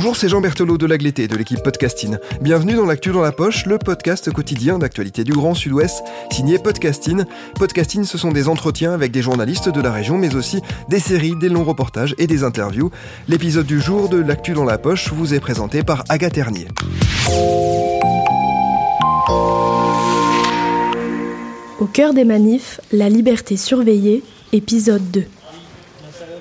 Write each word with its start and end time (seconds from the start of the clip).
Bonjour, 0.00 0.14
c'est 0.14 0.28
Jean 0.28 0.40
Berthelot 0.40 0.78
de 0.78 0.86
l'Agleté 0.86 1.26
de 1.26 1.34
l'équipe 1.34 1.60
Podcasting. 1.60 2.18
Bienvenue 2.40 2.74
dans 2.74 2.86
l'actu 2.86 3.10
dans 3.10 3.20
la 3.20 3.32
poche, 3.32 3.66
le 3.66 3.78
podcast 3.78 4.32
quotidien 4.32 4.78
d'actualité 4.78 5.24
du 5.24 5.32
Grand 5.32 5.54
Sud-Ouest, 5.54 6.04
signé 6.30 6.60
Podcasting. 6.60 7.24
Podcasting, 7.56 8.04
ce 8.04 8.16
sont 8.16 8.30
des 8.30 8.46
entretiens 8.46 8.92
avec 8.92 9.10
des 9.10 9.22
journalistes 9.22 9.68
de 9.68 9.80
la 9.80 9.90
région, 9.90 10.16
mais 10.16 10.36
aussi 10.36 10.60
des 10.88 11.00
séries, 11.00 11.34
des 11.40 11.48
longs 11.48 11.64
reportages 11.64 12.14
et 12.16 12.28
des 12.28 12.44
interviews. 12.44 12.92
L'épisode 13.26 13.66
du 13.66 13.80
jour 13.80 14.08
de 14.08 14.18
l'actu 14.18 14.52
dans 14.52 14.64
la 14.64 14.78
poche 14.78 15.12
vous 15.12 15.34
est 15.34 15.40
présenté 15.40 15.82
par 15.82 16.04
Agathe 16.08 16.34
Ternier. 16.34 16.68
Au 21.80 21.86
cœur 21.86 22.14
des 22.14 22.24
manifs, 22.24 22.80
la 22.92 23.08
liberté 23.08 23.56
surveillée, 23.56 24.22
épisode 24.52 25.10
2. 25.10 25.24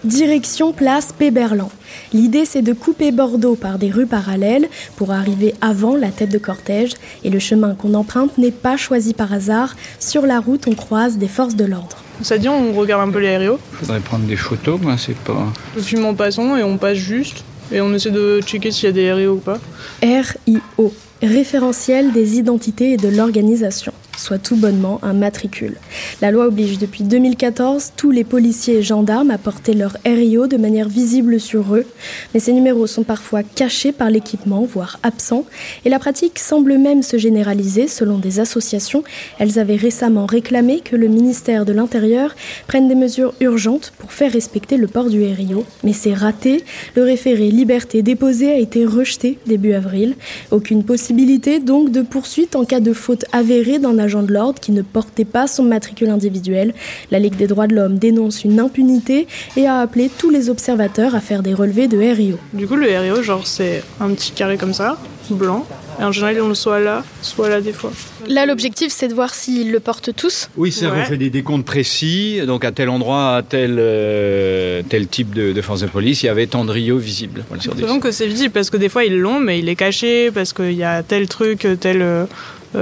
Direction 0.04 0.74
place 0.74 1.14
Péberlan. 1.18 1.70
L'idée 2.14 2.46
c'est 2.46 2.62
de 2.62 2.74
couper 2.74 3.12
Bordeaux 3.12 3.56
par 3.56 3.80
des 3.80 3.90
rues 3.90 4.06
parallèles 4.06 4.68
pour 4.96 5.12
arriver 5.12 5.54
avant 5.62 5.96
la 5.96 6.10
tête 6.10 6.30
de 6.30 6.38
cortège 6.38 6.94
et 7.24 7.30
le 7.30 7.40
chemin 7.40 7.74
qu'on 7.76 7.94
emprunte 7.94 8.38
n'est 8.38 8.52
pas 8.52 8.78
choisi 8.78 9.14
par 9.14 9.34
hasard. 9.34 9.76
Sur 10.00 10.26
la 10.26 10.40
route 10.40 10.68
on 10.68 10.74
croise 10.74 11.18
des 11.18 11.28
forces 11.28 11.56
de 11.56 11.66
l'ordre. 11.66 11.98
Ça 12.22 12.38
dit 12.38 12.50
on 12.50 12.74
regarde 12.74 13.08
un 13.08 13.12
peu 13.12 13.20
les 13.20 13.28
aérios. 13.28 13.60
Faudrait 13.74 14.00
prendre 14.00 14.26
des 14.26 14.36
photos, 14.36 14.80
moi 14.82 14.96
c'est 14.98 15.18
pas. 15.18 15.48
Le 15.76 15.82
film 15.82 16.06
en 16.06 16.14
passant 16.14 16.58
et 16.58 16.64
on 16.64 16.78
passe 16.78 16.98
juste 16.98 17.44
et 17.72 17.82
on 17.82 17.94
essaie 17.94 18.12
de 18.12 18.40
checker 18.42 18.72
s'il 18.72 18.86
y 18.86 18.90
a 18.90 18.92
des 18.92 19.06
aérios 19.06 19.34
ou 19.34 19.40
pas. 19.40 19.60
RIO, 20.02 20.94
référentiel 21.22 22.12
des 22.12 22.38
identités 22.38 22.94
et 22.94 22.98
de 22.98 23.10
l'organisation 23.10 23.94
soit 24.18 24.40
tout 24.40 24.56
bonnement 24.56 25.00
un 25.04 25.14
matricule. 25.14 25.76
La 26.22 26.32
loi 26.32 26.48
oblige 26.48 26.78
depuis 26.78 27.04
2014 27.04 27.94
tous 27.96 28.12
les 28.12 28.24
policiers 28.24 28.78
et 28.78 28.82
gendarmes 28.84 29.32
à 29.32 29.38
porter 29.38 29.74
leur 29.74 29.98
RIO 30.06 30.48
de 30.48 30.58
manière 30.58 30.90
visible 30.90 31.40
sur 31.40 31.76
eux, 31.76 31.86
mais 32.34 32.40
ces 32.40 32.54
numéros 32.54 32.88
sont 32.88 33.04
parfois 33.04 33.44
cachés 33.44 33.92
par 33.92 34.10
l'équipement, 34.10 34.66
voire 34.66 35.00
absents, 35.04 35.46
et 35.86 35.90
la 35.90 36.00
pratique 36.00 36.40
semble 36.40 36.78
même 36.78 37.04
se 37.04 37.18
généraliser 37.18 37.88
selon 37.88 38.18
des 38.18 38.40
associations. 38.40 39.04
Elles 39.40 39.60
avaient 39.60 39.76
récemment 39.76 40.26
réclamé 40.26 40.80
que 40.80 40.96
le 40.96 41.08
ministère 41.08 41.66
de 41.66 41.74
l'Intérieur 41.74 42.36
prenne 42.68 42.88
des 42.88 42.96
mesures 42.96 43.34
urgentes 43.40 43.94
pour 43.98 44.12
faire 44.12 44.32
respecter 44.32 44.78
le 44.78 44.88
port 44.88 45.10
du 45.10 45.24
RIO, 45.24 45.66
mais 45.84 45.94
c'est 45.94 46.14
raté. 46.14 46.64
Le 46.96 47.04
référé 47.04 47.50
liberté 47.50 48.02
déposé 48.02 48.52
a 48.52 48.58
été 48.58 48.86
rejeté 48.86 49.38
début 49.46 49.74
avril. 49.74 50.16
Aucune 50.52 50.84
possibilité 50.84 51.60
donc 51.60 51.92
de 51.92 52.02
poursuite 52.02 52.56
en 52.56 52.66
cas 52.66 52.80
de 52.80 52.94
faute 52.94 53.26
avérée 53.32 53.80
d'un 53.80 54.00
agent 54.08 54.24
de 54.24 54.34
l'ordre 54.34 54.60
qui 54.60 54.72
ne 54.72 54.82
portait 54.82 55.26
pas 55.26 55.48
son 55.48 55.64
matricule 55.64 56.10
individuel. 56.10 56.74
La 57.12 57.20
Ligue 57.20 57.36
des 57.36 57.48
droits 57.48 57.68
de 57.68 57.76
l'homme 57.76 57.98
dénonce 58.00 58.44
une 58.44 58.60
impunité 58.60 59.28
et 59.58 59.68
a 59.68 59.80
appelé 59.80 60.10
tous 60.18 60.30
les 60.30 60.50
observateurs 60.50 61.14
à 61.14 61.20
faire 61.20 61.44
des 61.44 61.54
relevés 61.54 61.88
de 61.88 61.98
RIO. 61.98 62.38
Du 62.54 62.68
coup, 62.68 62.76
le 62.76 62.88
RIO, 62.88 63.22
genre, 63.22 63.46
c'est 63.46 63.84
un 64.00 64.10
petit 64.14 64.32
carré 64.32 64.58
comme 64.58 64.74
ça, 64.74 64.98
blanc. 65.30 65.66
Et 66.00 66.04
en 66.04 66.12
général, 66.12 66.40
on 66.44 66.48
le 66.50 66.54
soit 66.54 66.80
là, 66.80 67.04
soit 67.24 67.50
là 67.50 67.60
des 67.60 67.74
fois. 67.74 67.92
Là, 68.28 68.46
l'objectif, 68.46 68.92
c'est 68.92 69.08
de 69.08 69.16
voir 69.16 69.34
s'ils 69.34 69.72
le 69.72 69.80
portent 69.80 70.16
tous. 70.16 70.48
Oui, 70.56 70.72
c'est 70.72 70.86
Ouais. 70.86 70.92
on 71.02 71.06
fait 71.06 71.18
des 71.18 71.32
décomptes 71.32 71.66
précis. 71.66 72.40
Donc 72.46 72.64
à 72.66 72.72
tel 72.72 72.90
endroit, 72.90 73.36
à 73.38 73.42
tel, 73.42 73.78
euh, 73.80 74.84
tel 74.88 75.08
type 75.08 75.34
de, 75.34 75.54
de 75.54 75.62
force 75.62 75.82
de 75.82 75.88
police, 75.88 76.22
il 76.22 76.28
y 76.28 76.30
avait 76.30 76.46
tant 76.46 76.66
de 76.66 76.72
Rio 76.72 76.98
visible. 76.98 77.44
Voilà, 77.50 78.00
que 78.00 78.12
c'est 78.12 78.28
visible 78.28 78.52
parce 78.52 78.70
que 78.70 78.78
des 78.78 78.90
fois 78.90 79.06
ils 79.06 79.18
l'ont, 79.18 79.40
mais 79.40 79.58
il 79.58 79.68
est 79.70 79.76
caché 79.76 80.30
parce 80.32 80.54
qu'il 80.54 80.74
y 80.74 80.84
a 80.84 81.02
tel 81.02 81.28
truc, 81.28 81.68
tel 81.80 82.02
euh, 82.04 82.26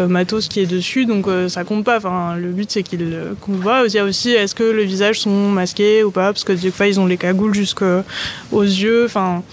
matos 0.08 0.48
qui 0.48 0.60
est 0.60 0.66
dessus, 0.66 1.06
donc 1.06 1.28
euh, 1.28 1.50
ça 1.50 1.64
compte 1.64 1.84
pas. 1.84 1.98
Enfin, 1.98 2.36
le 2.36 2.50
but 2.50 2.70
c'est 2.72 2.84
qu'il 2.84 3.02
euh, 3.02 3.34
qu'on 3.42 3.54
voit. 3.54 3.84
Il 3.88 3.94
y 3.94 4.00
a 4.00 4.04
aussi 4.04 4.32
est-ce 4.32 4.56
que 4.56 4.64
le 4.64 4.84
visage 4.84 5.22
sont 5.22 5.50
masqués 5.50 6.04
ou 6.04 6.12
pas, 6.12 6.34
parce 6.34 6.44
que 6.44 6.54
des 6.54 6.72
fois 6.72 6.88
ils 6.88 7.00
ont 7.00 7.06
les 7.06 7.18
cagoules 7.18 7.54
jusqu'aux 7.54 8.04
yeux. 8.52 9.06
Enfin, 9.06 9.44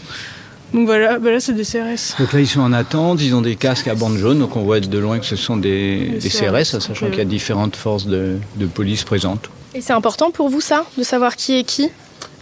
donc 0.73 0.87
voilà, 0.87 1.19
là 1.19 1.41
c'est 1.41 1.53
des 1.53 1.65
CRS. 1.65 2.19
Donc 2.19 2.33
là, 2.33 2.41
ils 2.41 2.47
sont 2.47 2.61
en 2.61 2.73
attente, 2.73 3.21
ils 3.21 3.35
ont 3.35 3.43
des 3.43 3.57
casques 3.57 3.89
à 3.89 3.95
bande 3.95 4.17
jaune, 4.17 4.39
donc 4.39 4.57
on 4.57 4.63
voit 4.63 4.81
de 4.81 4.99
loin 4.99 5.19
que 5.19 5.27
ce 5.27 5.37
sont 5.37 5.57
des, 5.57 6.19
CRS, 6.21 6.31
CRS, 6.31 6.81
sachant 6.81 7.07
qu'il 7.09 7.19
y 7.19 7.21
a 7.21 7.25
différentes 7.25 7.77
forces 7.77 8.07
de, 8.07 8.37
de 8.57 8.67
police 8.67 9.05
présentes. 9.05 9.51
Et 9.75 9.81
c'est 9.81 9.93
important 9.93 10.31
pour 10.31 10.49
vous, 10.49 10.61
ça, 10.61 10.85
de 10.99 11.03
savoir 11.03 11.37
qui 11.37 11.59
est 11.59 11.65
qui? 11.65 11.91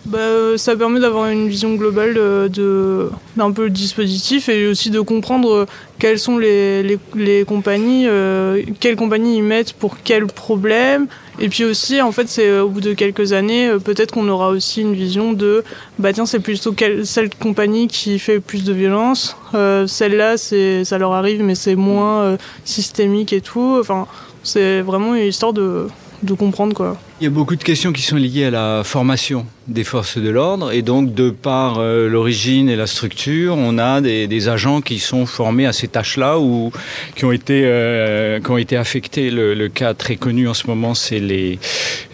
Bah, 0.07 0.19
euh, 0.19 0.57
ça 0.57 0.75
permet 0.77 0.99
d'avoir 0.99 1.27
une 1.29 1.47
vision 1.49 1.75
globale 1.75 2.15
de- 2.15 2.49
de- 2.53 3.11
d'un 3.37 3.53
peu 3.53 3.65
le 3.65 3.71
dispositif 3.71 4.49
et 4.49 4.67
aussi 4.67 4.89
de 4.91 5.01
comprendre 5.01 5.51
euh, 5.53 5.67
quelles 5.99 6.19
sont 6.19 6.39
les, 6.39 6.83
les, 7.15 7.45
compagnies, 7.45 8.07
euh, 8.09 8.63
quelles 8.81 8.97
compagnies 8.97 9.37
ils 9.37 9.43
mettent 9.43 9.75
pour 9.75 9.99
quel 10.03 10.27
problème. 10.27 11.07
Et 11.39 11.51
puis 11.51 11.65
aussi, 11.65 12.01
en 12.01 12.13
fait, 12.13 12.29
c'est 12.31 12.49
euh, 12.49 12.65
au 12.65 12.71
bout 12.71 12.81
de 12.81 12.95
quelques 12.95 13.35
années, 13.35 13.69
euh, 13.69 13.79
peut-être 13.79 14.13
qu'on 14.13 14.27
aura 14.31 14.49
aussi 14.49 14.81
une 14.81 14.95
vision 14.95 15.35
de, 15.35 15.63
bah 15.99 16.15
tiens, 16.15 16.25
c'est 16.25 16.41
plutôt 16.41 16.73
quelle, 16.73 17.07
celle 17.07 17.29
compagnie 17.35 17.87
qui 17.87 18.19
fait 18.19 18.41
plus 18.41 18.65
de 18.65 18.73
violence. 18.73 19.37
Euh, 19.55 19.87
Celle-là, 19.87 20.39
ça 20.39 20.99
leur 20.99 21.13
arrive, 21.13 21.43
mais 21.43 21.55
c'est 21.55 21.77
moins 21.77 22.23
euh, 22.23 22.37
systémique 22.65 23.35
et 23.35 23.43
tout. 23.43 23.77
Enfin, 23.79 24.07
c'est 24.43 24.81
vraiment 24.81 25.15
une 25.15 25.27
histoire 25.27 25.53
de, 25.53 25.89
de 26.23 26.35
comprendre 26.35 26.75
quoi. 26.75 26.99
Il 27.21 27.25
y 27.25 27.27
a 27.27 27.31
beaucoup 27.31 27.57
de 27.57 27.63
questions 27.63 27.93
qui 27.93 28.03
sont 28.03 28.17
liées 28.17 28.45
à 28.45 28.51
la 28.51 28.83
formation 28.85 29.47
des 29.69 29.85
forces 29.85 30.19
de 30.19 30.29
l'ordre 30.29 30.73
et 30.73 30.83
donc 30.83 31.15
de 31.15 31.31
par 31.31 31.79
euh, 31.79 32.09
l'origine 32.09 32.69
et 32.69 32.77
la 32.77 32.87
structure, 32.87 33.57
on 33.57 33.79
a 33.79 34.01
des, 34.01 34.49
agents 34.49 34.81
qui 34.81 34.99
sont 34.99 35.27
formés 35.27 35.67
à 35.67 35.73
ces 35.73 35.89
tâches-là 35.89 36.39
ou 36.39 36.73
qui 37.15 37.25
ont 37.25 37.33
été 37.33 37.63
euh, 37.65 38.41
qui 38.41 38.51
ont 38.51 38.59
été 38.59 38.77
affectés. 38.77 39.31
Le, 39.31 39.69
cas 39.69 39.95
très 39.95 40.17
connu 40.17 40.49
en 40.49 40.55
ce 40.55 40.67
moment, 40.67 40.95
c'est 40.95 41.21
les, 41.21 41.59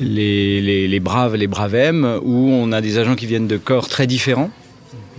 les 0.01 0.89
les 0.89 1.01
braves, 1.01 1.37
les 1.37 1.47
braves 1.47 1.75
M, 1.75 2.19
où 2.23 2.51
on 2.51 2.73
a 2.73 2.81
des 2.81 2.99
agents 2.99 3.15
qui 3.15 3.27
viennent 3.27 3.47
de 3.47 3.57
corps 3.57 3.89
très 3.89 4.07
différents 4.07 4.51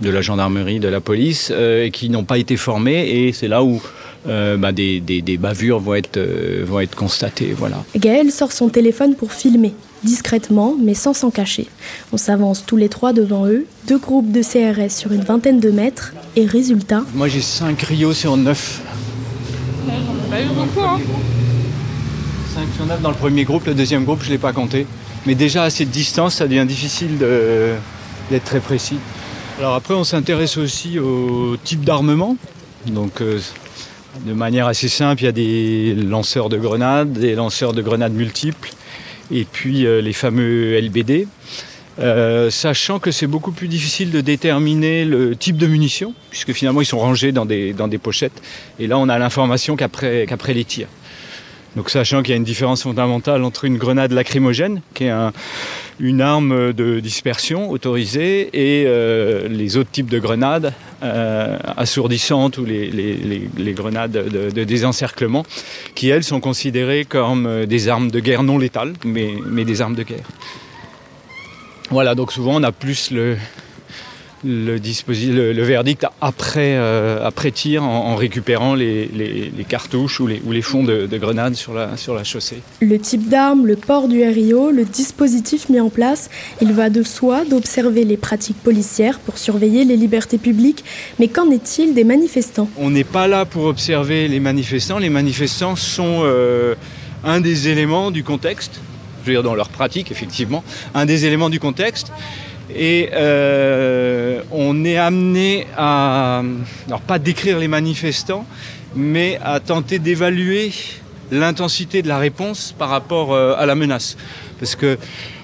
de 0.00 0.10
la 0.10 0.20
gendarmerie, 0.20 0.78
de 0.78 0.88
la 0.88 1.00
police, 1.00 1.52
euh, 1.52 1.84
et 1.84 1.90
qui 1.90 2.08
n'ont 2.08 2.24
pas 2.24 2.38
été 2.38 2.56
formés 2.56 3.08
et 3.08 3.32
c'est 3.32 3.48
là 3.48 3.62
où 3.62 3.82
euh, 4.28 4.56
bah, 4.56 4.72
des, 4.72 5.00
des, 5.00 5.22
des 5.22 5.36
bavures 5.38 5.78
vont 5.80 5.94
être 5.94 6.16
euh, 6.16 6.64
vont 6.66 6.80
être 6.80 6.94
constatées. 6.94 7.54
Voilà. 7.56 7.82
Gaël 7.96 8.30
sort 8.30 8.52
son 8.52 8.68
téléphone 8.68 9.14
pour 9.14 9.32
filmer, 9.32 9.74
discrètement 10.04 10.74
mais 10.80 10.94
sans 10.94 11.14
s'en 11.14 11.30
cacher. 11.30 11.66
On 12.12 12.16
s'avance 12.16 12.64
tous 12.66 12.76
les 12.76 12.88
trois 12.88 13.12
devant 13.12 13.46
eux, 13.46 13.66
deux 13.86 13.98
groupes 13.98 14.30
de 14.32 14.42
CRS 14.42 14.90
sur 14.96 15.12
une 15.12 15.22
vingtaine 15.22 15.60
de 15.60 15.70
mètres, 15.70 16.12
et 16.36 16.44
résultat, 16.46 17.02
Moi 17.14 17.28
j'ai 17.28 17.40
5 17.40 17.80
Rio 17.82 18.12
sur 18.12 18.36
9. 18.36 18.80
Pas 20.30 20.40
eu 20.42 20.46
beaucoup, 20.48 20.80
hein 20.86 21.00
5 22.54 22.66
sur 22.76 22.86
9 22.86 23.00
dans 23.02 23.10
le 23.10 23.16
premier 23.16 23.44
groupe, 23.44 23.66
le 23.66 23.74
deuxième 23.74 24.04
groupe 24.04 24.20
je 24.22 24.28
ne 24.28 24.32
l'ai 24.32 24.38
pas 24.38 24.52
compté. 24.52 24.86
Mais 25.26 25.34
déjà 25.34 25.64
à 25.64 25.70
cette 25.70 25.90
distance, 25.90 26.36
ça 26.36 26.46
devient 26.46 26.64
difficile 26.66 27.18
de- 27.18 27.72
d'être 28.30 28.44
très 28.44 28.60
précis. 28.60 28.98
Alors 29.58 29.74
après 29.74 29.94
on 29.94 30.04
s'intéresse 30.04 30.56
aussi 30.56 30.98
au 30.98 31.56
type 31.64 31.84
d'armement. 31.84 32.36
Donc 32.86 33.20
euh, 33.20 33.38
de 34.24 34.32
manière 34.32 34.66
assez 34.66 34.88
simple, 34.88 35.22
il 35.22 35.24
y 35.26 35.28
a 35.28 35.32
des 35.32 35.94
lanceurs 35.94 36.48
de 36.48 36.56
grenades, 36.56 37.12
des 37.12 37.34
lanceurs 37.34 37.72
de 37.72 37.82
grenades 37.82 38.14
multiples, 38.14 38.70
et 39.30 39.44
puis 39.44 39.86
euh, 39.86 40.00
les 40.00 40.12
fameux 40.12 40.78
LBD. 40.80 41.26
Euh, 42.00 42.48
sachant 42.48 43.00
que 43.00 43.10
c'est 43.10 43.26
beaucoup 43.26 43.50
plus 43.50 43.66
difficile 43.66 44.12
de 44.12 44.20
déterminer 44.20 45.04
le 45.04 45.34
type 45.34 45.56
de 45.56 45.66
munitions, 45.66 46.14
puisque 46.30 46.52
finalement 46.52 46.80
ils 46.80 46.86
sont 46.86 46.98
rangés 46.98 47.32
dans 47.32 47.44
des, 47.44 47.74
pochettes. 48.00 48.40
Et 48.78 48.86
là 48.86 48.98
on 48.98 49.08
a 49.08 49.18
l'information 49.18 49.76
qu'après 49.76 50.54
les 50.54 50.64
tirs. 50.64 50.88
Donc 51.76 51.90
sachant 51.90 52.22
qu'il 52.22 52.30
y 52.30 52.34
a 52.34 52.36
une 52.36 52.44
différence 52.44 52.82
fondamentale 52.82 53.44
entre 53.44 53.64
une 53.64 53.76
grenade 53.76 54.12
lacrymogène, 54.12 54.80
qui 54.94 55.04
est 55.04 55.10
un- 55.10 55.32
une 56.00 56.20
arme 56.20 56.72
de 56.72 57.00
dispersion 57.00 57.70
autorisée, 57.70 58.48
et 58.52 58.84
euh, 58.86 59.48
les 59.48 59.76
autres 59.76 59.90
types 59.90 60.08
de 60.08 60.18
grenades 60.18 60.72
euh, 61.02 61.58
assourdissantes 61.76 62.58
ou 62.58 62.64
les, 62.64 63.72
grenades 63.74 64.12
de, 64.12 64.64
désencerclement, 64.64 65.44
qui 65.94 66.08
elles 66.08 66.24
sont 66.24 66.40
considérées 66.40 67.04
comme 67.04 67.46
euh, 67.46 67.66
des 67.66 67.88
armes 67.88 68.10
de 68.10 68.20
guerre 68.20 68.42
non 68.42 68.58
létales, 68.58 68.94
mais 69.04 69.64
des 69.64 69.80
armes 69.80 69.94
de 69.94 70.02
guerre. 70.04 70.26
Voilà, 71.90 72.14
donc 72.14 72.32
souvent 72.32 72.56
on 72.56 72.62
a 72.62 72.72
plus 72.72 73.10
le, 73.10 73.36
le, 74.44 74.76
le, 74.78 75.52
le 75.52 75.62
verdict 75.62 76.06
après, 76.20 76.74
euh, 76.76 77.26
après 77.26 77.50
tir 77.50 77.82
en, 77.82 78.12
en 78.12 78.16
récupérant 78.16 78.74
les, 78.74 79.06
les, 79.06 79.52
les, 79.56 79.64
cartouches 79.64 80.20
ou 80.20 80.26
les, 80.26 80.40
ou 80.44 80.52
les 80.52 80.62
fonds 80.62 80.84
de, 80.84 81.06
de, 81.06 81.18
grenades 81.18 81.54
sur 81.54 81.74
la, 81.74 81.96
sur 81.96 82.14
la 82.14 82.24
chaussée. 82.24 82.58
Le 82.80 82.98
type 82.98 83.28
d'arme, 83.28 83.66
le 83.66 83.76
port 83.76 84.08
du 84.08 84.22
RIO, 84.22 84.70
le 84.70 84.84
dispositif 84.84 85.68
mis 85.68 85.80
en 85.80 85.90
place, 85.90 86.30
il 86.60 86.72
va 86.72 86.90
de 86.90 87.02
soi 87.02 87.44
d'observer 87.44 88.04
les 88.04 88.16
pratiques 88.16 88.62
policières 88.62 89.18
pour 89.18 89.38
surveiller 89.38 89.84
les 89.84 89.96
libertés 89.96 90.38
publiques. 90.38 90.84
Mais 91.18 91.28
qu'en 91.28 91.50
est-il 91.50 91.94
des 91.94 92.04
manifestants? 92.04 92.68
On 92.76 92.90
n'est 92.90 93.04
pas 93.04 93.28
là 93.28 93.44
pour 93.44 93.64
observer 93.64 94.28
les 94.28 94.40
manifestants. 94.40 94.98
Les 94.98 95.10
manifestants 95.10 95.76
sont 95.76 96.20
euh, 96.22 96.74
un 97.24 97.40
des 97.40 97.68
éléments 97.68 98.10
du 98.10 98.22
contexte, 98.24 98.80
je 99.22 99.28
veux 99.28 99.32
dire 99.34 99.42
dans 99.42 99.54
leur 99.54 99.68
pratique 99.68 100.10
effectivement, 100.10 100.62
un 100.94 101.06
des 101.06 101.26
éléments 101.26 101.50
du 101.50 101.60
contexte. 101.60 102.12
Et 102.74 103.10
euh, 103.14 104.42
on 104.50 104.84
est 104.84 104.98
amené 104.98 105.66
à, 105.76 106.42
alors 106.86 107.00
pas 107.00 107.18
décrire 107.18 107.58
les 107.58 107.68
manifestants, 107.68 108.46
mais 108.94 109.38
à 109.42 109.60
tenter 109.60 109.98
d'évaluer 109.98 110.72
l'intensité 111.30 112.02
de 112.02 112.08
la 112.08 112.18
réponse 112.18 112.74
par 112.78 112.88
rapport 112.90 113.32
euh, 113.32 113.54
à 113.56 113.66
la 113.66 113.74
menace. 113.74 114.16
Parce 114.58 114.74
que 114.74 114.98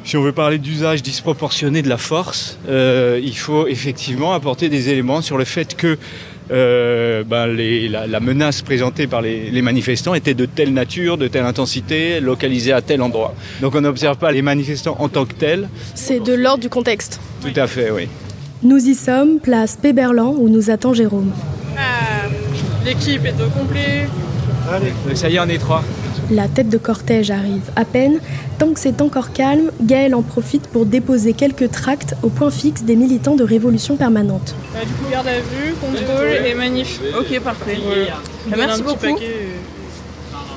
si 0.04 0.16
on 0.16 0.22
veut 0.22 0.32
parler 0.32 0.58
d'usage 0.58 1.02
disproportionné 1.02 1.82
de 1.82 1.88
la 1.88 1.98
force, 1.98 2.58
euh, 2.68 3.20
il 3.22 3.36
faut 3.36 3.66
effectivement 3.66 4.32
apporter 4.32 4.68
des 4.68 4.90
éléments 4.90 5.22
sur 5.22 5.38
le 5.38 5.44
fait 5.44 5.76
que 5.76 5.98
euh, 6.50 7.24
ben 7.24 7.46
les, 7.46 7.88
la, 7.88 8.06
la, 8.06 8.20
menace 8.20 8.62
présentée 8.62 9.06
par 9.06 9.22
les, 9.22 9.50
les, 9.50 9.62
manifestants 9.62 10.14
était 10.14 10.34
de 10.34 10.44
telle 10.44 10.72
nature, 10.72 11.16
de 11.16 11.26
telle 11.28 11.44
intensité, 11.44 12.20
localisée 12.20 12.72
à 12.72 12.82
tel 12.82 13.00
endroit. 13.00 13.34
Donc 13.60 13.74
on 13.74 13.80
n'observe 13.80 14.18
pas 14.18 14.30
les 14.30 14.42
manifestants 14.42 14.96
en 14.98 15.08
tant 15.08 15.24
que 15.24 15.34
tels. 15.34 15.68
C'est 15.94 16.20
de 16.20 16.34
l'ordre 16.34 16.60
du 16.62 16.68
contexte. 16.68 17.20
Tout 17.40 17.58
à 17.58 17.66
fait, 17.66 17.90
oui. 17.90 18.08
Nous 18.62 18.88
y 18.88 18.94
sommes, 18.94 19.40
place 19.40 19.76
Péberlan, 19.80 20.34
où 20.38 20.48
nous 20.48 20.70
attend 20.70 20.94
Jérôme. 20.94 21.32
Ah, 21.76 22.28
L'équipe 22.84 23.24
est 23.24 23.40
au 23.42 23.48
complet. 23.48 24.06
Allez, 24.70 24.92
ça 25.14 25.28
y 25.28 25.36
est, 25.36 25.40
on 25.40 25.48
est 25.48 25.58
trois. 25.58 25.82
La 26.30 26.48
tête 26.48 26.68
de 26.68 26.78
cortège 26.78 27.30
arrive 27.30 27.70
à 27.76 27.84
peine. 27.84 28.20
Tant 28.58 28.72
que 28.72 28.80
c'est 28.80 29.00
encore 29.00 29.32
calme, 29.32 29.70
Gaël 29.80 30.14
en 30.14 30.22
profite 30.22 30.66
pour 30.68 30.86
déposer 30.86 31.32
quelques 31.32 31.70
tracts 31.70 32.14
au 32.22 32.28
point 32.28 32.50
fixe 32.50 32.82
des 32.82 32.96
militants 32.96 33.36
de 33.36 33.44
Révolution 33.44 33.96
permanente. 33.96 34.54
Bah, 34.72 34.80
du 34.80 34.92
coup, 34.92 35.10
garde 35.10 35.28
à 35.28 35.38
vue, 35.38 35.74
contrôle 35.80 36.46
et 36.46 36.54
manif. 36.54 37.00
Ok, 37.18 37.40
parfait. 37.40 37.78
Bah, 38.46 38.56
merci 38.56 38.82
beaucoup. 38.82 38.98
Paquet. 38.98 39.48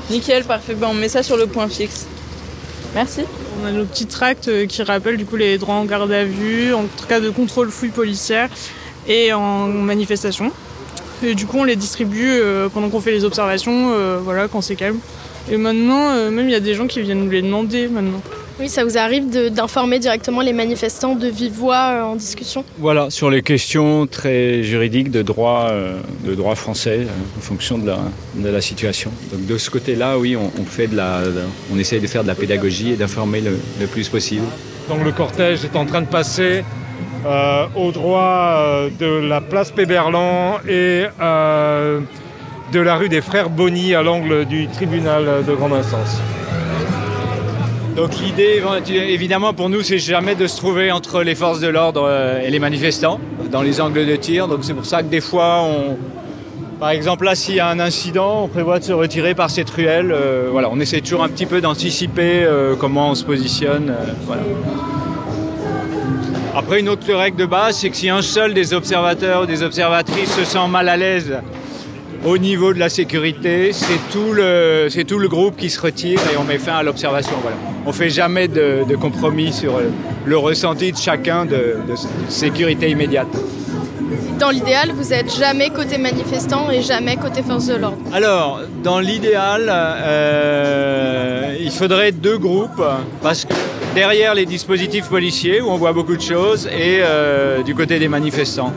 Nickel, 0.10 0.44
parfait. 0.44 0.76
Bah, 0.76 0.88
on 0.90 0.94
met 0.94 1.10
ça 1.10 1.24
sur 1.24 1.38
le 1.38 1.48
point 1.48 1.68
fixe. 1.68 2.06
Merci. 2.96 3.22
On 3.62 3.68
a 3.68 3.72
nos 3.72 3.86
petits 3.86 4.08
tracts 4.08 4.50
qui 4.68 4.84
rappellent 4.84 5.18
du 5.18 5.26
coup 5.26 5.36
les 5.36 5.58
droits 5.58 5.76
en 5.76 5.86
garde 5.86 6.12
à 6.12 6.24
vue, 6.24 6.74
en 6.74 6.86
cas 7.08 7.20
de 7.20 7.30
contrôle 7.30 7.70
fouille 7.70 7.90
policière 7.90 8.50
et 9.08 9.34
en 9.34 9.68
manifestation. 9.68 10.52
Et 11.24 11.34
du 11.34 11.46
coup, 11.48 11.58
on 11.58 11.64
les 11.64 11.76
distribue 11.76 12.30
euh, 12.30 12.70
pendant 12.70 12.90
qu'on 12.90 13.02
fait 13.02 13.12
les 13.12 13.24
observations, 13.24 13.92
euh, 13.92 14.20
voilà, 14.22 14.48
quand 14.48 14.62
c'est 14.62 14.76
calme. 14.76 15.00
Et 15.52 15.58
maintenant, 15.58 16.10
euh, 16.10 16.30
même 16.30 16.48
il 16.48 16.52
y 16.52 16.56
a 16.56 16.60
des 16.60 16.74
gens 16.74 16.88
qui 16.88 17.02
viennent 17.02 17.24
nous 17.24 17.30
les 17.30 17.42
demander 17.42 17.88
maintenant. 17.88 18.22
Oui, 18.60 18.70
ça 18.70 18.84
vous 18.84 18.98
arrive 18.98 19.30
d'informer 19.52 20.00
directement 20.00 20.42
les 20.42 20.52
manifestants 20.52 21.14
de 21.14 21.28
vive 21.28 21.54
voix 21.54 21.92
euh, 21.92 22.02
en 22.02 22.16
discussion? 22.16 22.66
Voilà, 22.80 23.12
sur 23.12 23.30
les 23.30 23.44
questions 23.44 24.08
très 24.08 24.64
juridiques 24.64 25.12
de 25.12 25.22
droit, 25.22 25.68
euh, 25.70 26.00
de 26.26 26.34
droit 26.34 26.56
français, 26.56 27.02
euh, 27.02 27.38
en 27.38 27.42
fonction 27.42 27.78
de 27.78 27.86
la, 27.86 28.00
de 28.36 28.50
la 28.50 28.62
situation. 28.62 29.12
Donc 29.32 29.46
de 29.46 29.58
ce 29.60 29.70
côté-là, 29.70 30.18
oui, 30.18 30.36
on, 30.36 30.52
on, 30.60 30.66
fait 30.66 30.88
de 30.88 30.96
la, 30.96 31.22
de, 31.22 31.42
on 31.72 31.78
essaye 31.78 32.00
de 32.00 32.08
faire 32.08 32.24
de 32.24 32.28
la 32.28 32.34
pédagogie 32.34 32.94
et 32.94 32.96
d'informer 32.96 33.42
le, 33.42 33.60
le, 33.80 33.86
plus 33.86 34.10
possible. 34.10 34.46
Donc 34.90 35.04
le 35.04 35.12
cortège 35.12 35.64
est 35.64 35.76
en 35.76 35.86
train 35.86 36.02
de 36.02 36.08
passer 36.08 36.64
euh, 37.28 37.66
au 37.76 37.92
droit 37.92 38.88
de 39.00 39.28
la 39.28 39.40
place 39.40 39.70
Péberlan 39.70 40.58
et 40.68 41.04
de 42.72 42.80
la 42.80 42.96
rue 42.96 43.10
des 43.10 43.22
Frères 43.22 43.50
Bonny 43.50 43.96
à 43.96 44.04
l'angle 44.04 44.46
du 44.46 44.68
tribunal 44.68 45.44
de 45.48 45.54
grande 45.54 45.74
instance. 45.74 46.20
Donc 47.96 48.12
l'idée, 48.20 48.62
évidemment, 48.92 49.54
pour 49.54 49.70
nous, 49.70 49.82
c'est 49.82 49.98
jamais 49.98 50.36
de 50.36 50.46
se 50.46 50.58
trouver 50.58 50.92
entre 50.92 51.24
les 51.24 51.34
forces 51.34 51.60
de 51.60 51.68
l'ordre 51.68 52.10
et 52.44 52.50
les 52.50 52.60
manifestants 52.60 53.20
dans 53.52 53.62
les 53.62 53.82
angles 53.82 54.06
de 54.06 54.16
tir. 54.16 54.48
Donc 54.48 54.60
c'est 54.62 54.76
pour 54.76 54.86
ça 54.86 55.02
que 55.02 55.08
des 55.08 55.22
fois, 55.22 55.64
on, 55.64 55.98
par 56.80 56.92
exemple, 56.92 57.26
là, 57.26 57.34
s'il 57.34 57.56
y 57.56 57.60
a 57.60 57.68
un 57.68 57.80
incident, 57.80 58.44
on 58.44 58.48
prévoit 58.48 58.78
de 58.78 58.84
se 58.84 58.94
retirer 58.94 59.34
par 59.34 59.50
cette 59.50 59.70
ruelle. 59.72 60.12
Euh, 60.12 60.50
voilà, 60.52 60.70
on 60.72 60.80
essaie 60.80 61.02
toujours 61.02 61.24
un 61.24 61.30
petit 61.30 61.48
peu 61.48 61.60
d'anticiper 61.60 62.44
euh, 62.44 62.76
comment 62.76 63.10
on 63.10 63.16
se 63.16 63.24
positionne. 63.24 63.90
Euh. 63.90 64.36
Après, 66.56 66.80
une 66.80 66.90
autre 66.90 67.12
règle 67.12 67.38
de 67.38 67.48
base, 67.48 67.78
c'est 67.78 67.90
que 67.90 67.98
si 67.98 68.10
un 68.10 68.22
seul 68.22 68.54
des 68.54 68.76
observateurs 68.76 69.44
ou 69.44 69.46
des 69.48 69.64
observatrices 69.64 70.32
se 70.36 70.44
sent 70.44 70.68
mal 70.70 70.88
à 70.88 70.98
l'aise 70.98 71.40
au 72.28 72.38
niveau 72.38 72.74
de 72.74 72.80
la 72.80 72.90
sécurité, 72.90 73.72
c'est 73.72 74.00
tout, 74.12 74.34
le, 74.34 74.90
tout 75.08 75.18
le 75.18 75.30
groupe 75.30 75.56
qui 75.56 75.70
se 75.70 75.80
retire 75.80 76.20
et 76.32 76.38
on 76.38 76.44
met 76.44 76.58
fin 76.58 76.74
à 76.74 76.84
l'observation. 76.84 77.36
Voilà. 77.42 77.56
On 77.86 77.90
ne 77.90 77.94
fait 77.96 78.10
jamais 78.10 78.50
de, 78.50 78.84
de, 78.88 78.96
compromis 78.98 79.54
sur 79.54 79.80
le 80.26 80.38
ressenti 80.38 80.92
de 80.92 80.98
chacun 80.98 81.46
de, 81.46 81.78
de 81.88 81.96
sécurité 82.28 82.90
immédiate. 82.90 83.30
Dans 84.40 84.50
l'idéal, 84.50 84.92
vous 84.92 85.10
n'êtes 85.10 85.34
jamais 85.34 85.70
côté 85.70 85.98
manifestant 85.98 86.70
et 86.70 86.82
jamais 86.82 87.16
côté 87.16 87.42
force 87.44 87.68
de 87.68 87.76
l'ordre. 87.76 87.98
Alors, 88.14 88.60
dans 88.84 89.00
l'idéal, 89.00 89.68
euh, 89.70 91.56
il 91.62 91.72
faudrait 91.72 92.12
deux 92.12 92.38
groupes 92.38 92.84
parce 93.24 93.46
que 93.46 93.54
derrière 93.96 94.36
les 94.36 94.46
dispositifs 94.46 95.08
policiers 95.08 95.62
où 95.62 95.70
on 95.70 95.78
voit 95.78 95.94
beaucoup 95.94 96.16
de 96.16 96.22
choses 96.22 96.68
et 96.68 97.00
euh, 97.02 97.64
du 97.64 97.74
côté 97.74 98.00
des 98.00 98.10
manifestants. 98.10 98.74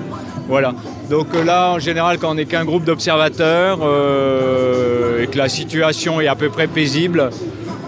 Voilà. 0.48 0.72
Donc 1.10 1.26
là, 1.44 1.72
en 1.72 1.80
général, 1.80 2.18
quand 2.18 2.30
on 2.30 2.34
n'est 2.34 2.44
qu'un 2.44 2.64
groupe 2.64 2.84
d'observateurs 2.84 3.80
euh, 3.82 5.24
et 5.24 5.26
que 5.26 5.36
la 5.36 5.48
situation 5.48 6.20
est 6.20 6.28
à 6.28 6.36
peu 6.36 6.50
près 6.50 6.68
paisible, 6.68 7.30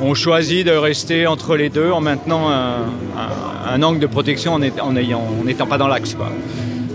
on 0.00 0.12
choisit 0.14 0.66
de 0.66 0.72
rester 0.72 1.28
entre 1.28 1.54
les 1.54 1.68
deux 1.68 1.92
en 1.92 2.00
maintenant 2.00 2.50
un, 2.50 3.80
angle 3.80 4.00
de 4.00 4.08
protection 4.08 4.54
en, 4.54 4.58
n'étant 5.44 5.66
pas 5.68 5.78
dans 5.78 5.86
l'axe. 5.86 6.16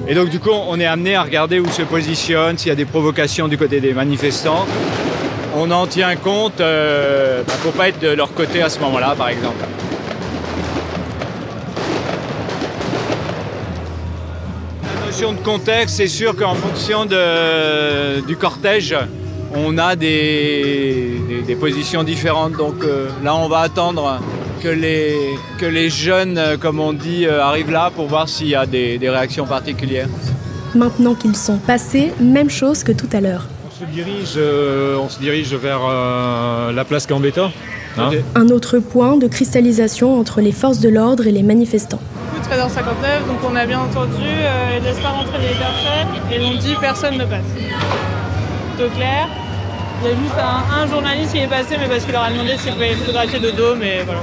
Et 0.09 0.15
donc 0.15 0.27
du 0.27 0.39
coup, 0.39 0.49
on 0.51 0.77
est 0.81 0.85
amené 0.85 1.15
à 1.15 1.23
regarder 1.23 1.61
où 1.61 1.67
se 1.69 1.83
positionne, 1.83 2.57
s'il 2.57 2.67
y 2.67 2.71
a 2.71 2.75
des 2.75 2.83
provocations 2.83 3.47
du 3.47 3.57
côté 3.57 3.79
des 3.79 3.93
manifestants. 3.93 4.65
On 5.55 5.71
en 5.71 5.87
tient 5.87 6.17
compte 6.17 6.59
euh, 6.59 7.41
bah, 7.47 7.53
pour 7.63 7.71
pas 7.71 7.87
être 7.87 8.01
de 8.01 8.09
leur 8.09 8.33
côté 8.33 8.61
à 8.61 8.67
ce 8.67 8.81
moment-là, 8.81 9.15
par 9.17 9.29
exemple. 9.29 9.63
De 15.17 15.43
contexte, 15.43 15.95
c'est 15.95 16.07
sûr 16.07 16.35
qu'en 16.35 16.53
fonction 16.53 17.05
de, 17.05 18.19
du 18.27 18.37
cortège, 18.37 18.95
on 19.51 19.75
a 19.79 19.95
des, 19.95 21.19
des, 21.27 21.41
des 21.41 21.55
positions 21.55 22.03
différentes. 22.03 22.53
Donc 22.53 22.83
euh, 22.83 23.09
là, 23.23 23.35
on 23.35 23.47
va 23.47 23.61
attendre 23.61 24.19
que 24.61 24.67
les, 24.67 25.15
que 25.57 25.65
les 25.65 25.89
jeunes, 25.89 26.39
comme 26.61 26.79
on 26.79 26.93
dit, 26.93 27.25
euh, 27.25 27.43
arrivent 27.43 27.71
là 27.71 27.91
pour 27.95 28.05
voir 28.07 28.29
s'il 28.29 28.49
y 28.49 28.55
a 28.55 28.67
des, 28.67 28.99
des, 28.99 29.09
réactions 29.09 29.47
particulières. 29.47 30.07
Maintenant 30.75 31.15
qu'ils 31.15 31.35
sont 31.35 31.57
passés, 31.57 32.13
même 32.19 32.51
chose 32.51 32.83
que 32.83 32.91
tout 32.91 33.09
à 33.11 33.19
l'heure. 33.19 33.47
On 33.67 33.71
se 33.71 33.85
dirige, 33.91 34.33
euh, 34.37 34.97
on 34.97 35.09
se 35.09 35.19
dirige 35.19 35.51
vers 35.55 35.81
euh, 35.83 36.71
la 36.71 36.85
place 36.85 37.07
Gambetta. 37.07 37.49
Hein. 37.97 38.11
Un 38.35 38.49
autre 38.49 38.79
point 38.79 39.17
de 39.17 39.27
cristallisation 39.27 40.19
entre 40.19 40.41
les 40.41 40.51
forces 40.51 40.79
de 40.79 40.89
l'ordre 40.89 41.27
et 41.27 41.31
les 41.31 41.43
manifestants. 41.43 41.99
13h59, 42.49 43.27
donc 43.27 43.39
on 43.49 43.55
a 43.55 43.65
bien 43.65 43.79
entendu, 43.81 44.23
euh, 44.23 44.77
ils 44.77 44.83
laissent 44.83 44.99
pas 44.99 45.09
rentrer 45.09 45.37
les 45.39 45.55
personnes 45.55 46.31
et 46.31 46.39
on 46.45 46.57
dit 46.57 46.75
personne 46.79 47.17
ne 47.17 47.25
passe. 47.25 47.41
Plutôt 48.75 48.93
clair. 48.95 49.27
Il 50.01 50.09
y 50.09 50.13
a 50.13 50.15
juste 50.15 50.35
un, 50.37 50.83
un, 50.83 50.87
journaliste 50.87 51.33
qui 51.33 51.39
est 51.39 51.47
passé, 51.47 51.75
mais 51.79 51.87
parce 51.87 52.03
qu'il 52.03 52.13
leur 52.13 52.23
a 52.23 52.29
demandé 52.31 52.55
s'il 52.57 52.71
pouvait 52.73 52.93
photographier 52.93 53.39
de 53.39 53.49
dos, 53.51 53.75
mais 53.75 54.03
voilà. 54.03 54.21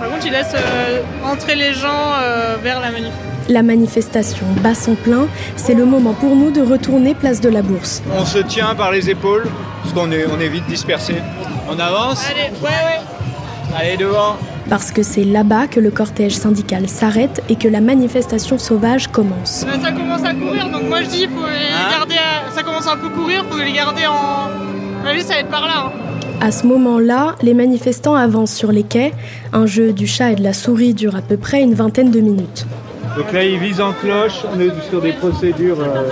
Par 0.00 0.10
contre, 0.10 0.26
ils 0.26 0.32
laissent 0.32 0.54
euh, 0.54 1.02
entrer 1.24 1.54
les 1.54 1.72
gens 1.72 2.12
euh, 2.20 2.56
vers 2.60 2.80
la 2.80 2.90
manif. 2.90 3.12
La 3.48 3.62
manifestation 3.62 4.46
bat 4.62 4.74
son 4.74 4.94
plein, 4.94 5.26
c'est 5.56 5.74
le 5.74 5.84
moment 5.84 6.14
pour 6.14 6.36
nous 6.36 6.50
de 6.50 6.60
retourner 6.60 7.14
place 7.14 7.40
de 7.40 7.48
la 7.48 7.62
Bourse. 7.62 8.02
On 8.16 8.24
se 8.24 8.38
tient 8.38 8.74
par 8.74 8.92
les 8.92 9.10
épaules, 9.10 9.46
parce 9.82 9.94
qu'on 9.94 10.10
est, 10.12 10.26
on 10.26 10.40
est 10.40 10.48
vite 10.48 10.66
dispersé. 10.66 11.14
On 11.68 11.78
avance 11.78 12.24
Allez, 12.30 12.50
ouais, 12.60 12.68
ouais. 12.68 13.76
Allez, 13.76 13.96
devant 13.96 14.36
parce 14.68 14.90
que 14.90 15.02
c'est 15.02 15.24
là-bas 15.24 15.66
que 15.66 15.80
le 15.80 15.90
cortège 15.90 16.34
syndical 16.34 16.88
s'arrête 16.88 17.42
et 17.48 17.56
que 17.56 17.68
la 17.68 17.80
manifestation 17.80 18.58
sauvage 18.58 19.08
commence. 19.08 19.66
Ça 19.82 19.92
commence 19.92 20.24
à 20.24 20.32
courir, 20.32 20.70
donc 20.70 20.84
moi 20.88 21.02
je 21.02 21.08
dis 21.08 21.26
faut 21.26 21.46
les 21.46 21.74
hein 21.74 21.90
garder. 21.90 22.14
À... 22.14 22.50
Ça 22.54 22.62
commence 22.62 22.86
un 22.86 22.96
peu 22.96 23.08
courir, 23.08 23.44
faut 23.50 23.58
les 23.58 23.72
garder 23.72 24.06
en. 24.06 25.04
Ma 25.04 25.14
vie, 25.14 25.22
ça 25.22 25.34
va 25.34 25.40
être 25.40 25.50
par 25.50 25.66
là. 25.66 25.86
Hein. 25.86 26.12
À 26.40 26.50
ce 26.50 26.66
moment-là, 26.66 27.36
les 27.42 27.54
manifestants 27.54 28.14
avancent 28.14 28.54
sur 28.54 28.72
les 28.72 28.82
quais. 28.82 29.12
Un 29.52 29.66
jeu 29.66 29.92
du 29.92 30.06
chat 30.06 30.32
et 30.32 30.36
de 30.36 30.42
la 30.42 30.52
souris 30.52 30.94
dure 30.94 31.16
à 31.16 31.22
peu 31.22 31.36
près 31.36 31.60
une 31.62 31.74
vingtaine 31.74 32.10
de 32.10 32.20
minutes. 32.20 32.66
Donc 33.16 33.32
là, 33.32 33.44
ils 33.44 33.58
visent 33.58 33.80
en 33.80 33.92
cloche, 33.92 34.44
on 34.52 34.58
est 34.58 34.70
sur 34.88 35.00
des 35.00 35.12
procédures. 35.12 35.80
Euh... 35.80 36.04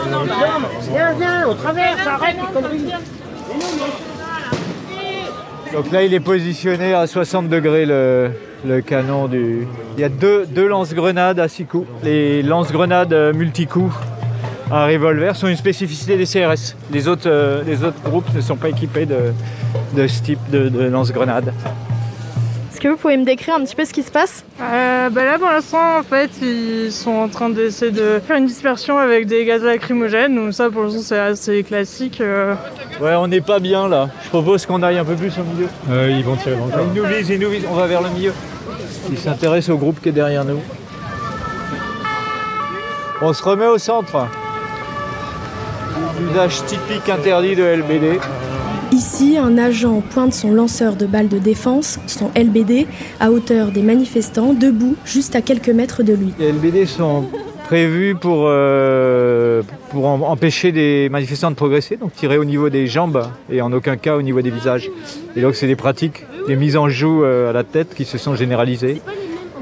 Viens, 0.91 1.13
viens, 1.13 1.49
on 1.49 1.55
traverse, 1.55 2.07
arrête. 2.07 2.37
Donc 5.73 5.93
là, 5.93 6.03
il 6.03 6.13
est 6.13 6.21
positionné 6.21 6.95
à 6.95 7.07
60 7.07 7.49
degrés 7.49 7.87
le, 7.87 8.81
canon 8.81 9.29
du. 9.29 9.67
Il 9.97 10.01
y 10.01 10.05
a 10.05 10.09
deux, 10.09 10.45
deux 10.47 10.67
lance-grenades 10.67 11.39
à 11.39 11.49
six 11.49 11.65
coups. 11.65 11.87
Les 12.03 12.43
lance-grenades 12.43 13.13
euh, 13.13 13.33
multi-coups 13.33 13.95
à 14.71 14.87
revolver 14.87 15.37
sont 15.37 15.49
une 15.49 15.57
spécificité 15.57 16.17
des 16.17 16.27
CRS. 16.27 16.77
Les 16.93 17.09
autres, 17.09 17.27
euh, 17.27 17.63
les 17.67 17.83
autres 17.83 18.01
groupes 18.03 18.33
ne 18.35 18.41
sont 18.41 18.57
pas 18.57 18.69
équipés 18.69 19.07
de, 19.07 19.33
de 19.97 20.07
ce 20.07 20.23
type 20.23 20.51
de, 20.51 20.69
de 20.69 20.85
lance-grenades. 20.85 21.53
Est-ce 22.81 22.89
que 22.89 22.93
vous 22.95 22.99
pouvez 22.99 23.19
me 23.19 23.27
décrire 23.27 23.57
un 23.57 23.61
petit 23.63 23.77
peu 23.77 23.85
ce 23.85 23.93
qui 23.93 24.03
se 24.03 24.11
passe 24.11 24.43
euh, 24.59 25.11
bah 25.11 25.23
Là, 25.27 25.39
pour 25.39 25.51
l'instant, 25.51 25.99
en 25.99 26.03
fait, 26.03 26.31
ils 26.41 26.91
sont 26.91 27.11
en 27.11 27.29
train 27.29 27.51
d'essayer 27.51 27.93
de 27.93 28.19
faire 28.27 28.39
une 28.39 28.47
dispersion 28.47 28.97
avec 28.97 29.27
des 29.27 29.45
gaz 29.45 29.63
lacrymogènes. 29.63 30.35
Donc 30.35 30.55
ça, 30.55 30.71
pour 30.71 30.85
l'instant, 30.85 31.03
c'est 31.03 31.19
assez 31.19 31.63
classique. 31.63 32.23
Euh. 32.23 32.55
Ouais, 32.99 33.15
on 33.17 33.29
n'est 33.29 33.43
pas 33.43 33.59
bien 33.59 33.87
là. 33.87 34.09
Je 34.25 34.31
propose 34.31 34.65
qu'on 34.65 34.83
aille 34.83 34.97
un 34.97 35.05
peu 35.05 35.15
plus 35.15 35.31
au 35.39 35.43
milieu. 35.43 35.69
Euh, 35.91 36.11
ils 36.11 36.25
vont 36.25 36.37
tirer 36.37 36.57
dans 36.57 36.69
le 36.69 36.73
Ils 36.87 37.03
nous 37.03 37.07
visent, 37.07 37.29
ils 37.29 37.39
nous 37.39 37.51
visent. 37.51 37.67
On 37.71 37.75
va 37.75 37.87
vers 37.87 38.01
le 38.01 38.09
milieu. 38.09 38.33
Ils 39.11 39.19
s'intéressent 39.19 39.75
au 39.75 39.79
groupe 39.79 40.01
qui 40.01 40.09
est 40.09 40.13
derrière 40.13 40.47
nous. 40.47 40.63
On 43.21 43.35
se 43.35 43.43
remet 43.43 43.67
au 43.67 43.77
centre. 43.77 44.27
Usage 46.31 46.65
typique 46.65 47.11
interdit 47.11 47.57
de 47.57 47.63
LBD. 47.63 48.19
Ici, 48.93 49.39
un 49.39 49.57
agent 49.57 50.03
pointe 50.11 50.33
son 50.33 50.53
lanceur 50.53 50.97
de 50.97 51.07
balles 51.07 51.29
de 51.29 51.39
défense, 51.39 52.01
son 52.09 52.31
LBD, 52.35 52.87
à 53.21 53.31
hauteur 53.31 53.71
des 53.71 53.83
manifestants, 53.83 54.53
debout, 54.53 54.97
juste 55.05 55.37
à 55.37 55.43
quelques 55.43 55.69
mètres 55.69 56.03
de 56.03 56.13
lui. 56.13 56.35
Les 56.41 56.51
LBD 56.51 56.87
sont 56.87 57.25
prévus 57.67 58.17
pour, 58.17 58.47
euh, 58.47 59.63
pour 59.91 60.07
empêcher 60.07 60.73
des 60.73 61.09
manifestants 61.09 61.53
de 61.53 61.57
progresser, 61.57 61.97
donc 61.97 62.15
tirer 62.15 62.37
au 62.37 62.45
niveau 62.45 62.69
des 62.69 62.89
jambes 62.89 63.29
et 63.49 63.63
en 63.63 63.73
aucun 63.73 63.97
cas 63.97 64.17
au 64.17 64.23
niveau 64.23 64.43
des 64.43 64.51
visages. 64.51 64.91
Et 65.37 65.41
donc 65.41 65.55
c'est 65.55 65.69
des 65.69 65.77
pratiques, 65.77 66.27
des 66.49 66.57
mises 66.57 66.77
en 66.77 66.89
joue 66.89 67.23
euh, 67.23 67.51
à 67.51 67.53
la 67.53 67.63
tête 67.63 67.95
qui 67.95 68.05
se 68.05 68.19
sont 68.19 68.35
généralisées 68.35 69.01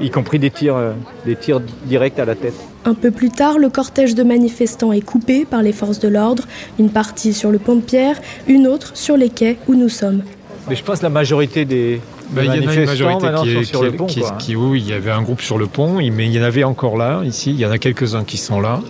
y 0.01 0.09
compris 0.09 0.39
des 0.39 0.49
tirs, 0.49 0.75
euh, 0.75 0.93
des 1.25 1.35
tirs 1.35 1.61
directs 1.85 2.19
à 2.19 2.25
la 2.25 2.35
tête. 2.35 2.55
Un 2.85 2.93
peu 2.93 3.11
plus 3.11 3.29
tard, 3.29 3.57
le 3.57 3.69
cortège 3.69 4.15
de 4.15 4.23
manifestants 4.23 4.91
est 4.91 5.01
coupé 5.01 5.45
par 5.45 5.61
les 5.61 5.73
forces 5.73 5.99
de 5.99 6.07
l'ordre, 6.07 6.43
une 6.79 6.89
partie 6.89 7.33
sur 7.33 7.51
le 7.51 7.59
pont 7.59 7.75
de 7.75 7.81
Pierre, 7.81 8.17
une 8.47 8.67
autre 8.67 8.91
sur 8.95 9.17
les 9.17 9.29
quais 9.29 9.57
où 9.67 9.75
nous 9.75 9.89
sommes. 9.89 10.23
Mais 10.69 10.75
je 10.75 10.83
pense 10.83 10.99
que 10.99 11.03
la 11.03 11.09
majorité 11.09 11.65
des, 11.65 11.99
bah, 12.31 12.43
il 12.43 12.47
y 12.47 12.65
en 12.65 12.69
a 12.69 12.75
une 12.75 12.85
majorité 12.85 13.27
qui 13.41 13.57
est, 13.57 13.63
sur 13.63 13.83
le 13.83 13.91
pont. 13.91 14.07
oui, 14.07 14.83
il 14.85 14.89
y 14.89 14.93
avait 14.93 15.11
un 15.11 15.21
groupe 15.21 15.41
sur 15.41 15.57
le 15.57 15.67
pont, 15.67 15.95
mais 15.95 16.25
il 16.25 16.31
y 16.31 16.39
en 16.39 16.43
avait 16.43 16.63
encore 16.63 16.95
là, 16.95 17.21
ici. 17.23 17.51
Il 17.51 17.59
y 17.59 17.65
en 17.65 17.71
a 17.71 17.77
quelques-uns 17.77 18.23
qui 18.23 18.37
sont 18.37 18.61
là. 18.61 18.81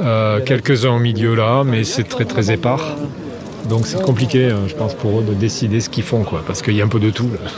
Euh, 0.00 0.40
quelques-uns 0.44 0.96
au 0.96 0.98
milieu 0.98 1.36
là, 1.36 1.62
mais 1.64 1.84
c'est 1.84 2.04
très 2.04 2.24
très 2.24 2.50
épars. 2.50 2.96
Donc 3.68 3.86
c'est 3.86 4.02
compliqué, 4.02 4.46
euh, 4.46 4.68
je 4.68 4.74
pense, 4.74 4.94
pour 4.94 5.20
eux 5.20 5.24
de 5.24 5.32
décider 5.32 5.80
ce 5.80 5.88
qu'ils 5.88 6.02
font, 6.02 6.24
quoi, 6.24 6.42
parce 6.46 6.60
qu'il 6.60 6.74
y 6.74 6.82
a 6.82 6.84
un 6.84 6.88
peu 6.88 6.98
de 6.98 7.10
tout. 7.10 7.30
Là. 7.32 7.50